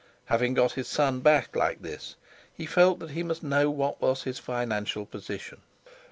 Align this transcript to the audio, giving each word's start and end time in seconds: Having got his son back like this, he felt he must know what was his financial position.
Having 0.25 0.55
got 0.55 0.71
his 0.71 0.87
son 0.87 1.19
back 1.19 1.55
like 1.55 1.83
this, 1.83 2.15
he 2.51 2.65
felt 2.65 3.11
he 3.11 3.21
must 3.21 3.43
know 3.43 3.69
what 3.69 4.01
was 4.01 4.23
his 4.23 4.39
financial 4.39 5.05
position. 5.05 5.61